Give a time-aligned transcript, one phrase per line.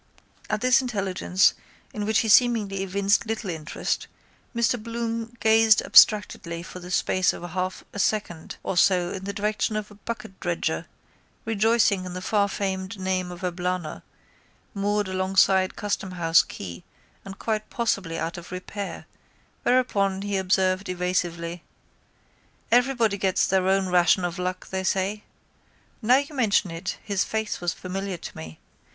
[0.49, 1.53] At this intelligence,
[1.93, 4.07] in which he seemingly evinced little interest,
[4.55, 9.25] Mr Bloom gazed abstractedly for the space of a half a second or so in
[9.25, 10.87] the direction of a bucketdredger,
[11.45, 14.01] rejoicing in the farfamed name of Eblana,
[14.73, 16.83] moored alongside Customhouse quay
[17.23, 19.05] and quite possibly out of repair,
[19.61, 21.61] whereupon he observed evasively:
[22.71, 25.21] —Everybody gets their own ration of luck, they say.
[26.01, 28.57] Now you mention it his face was familiar to me.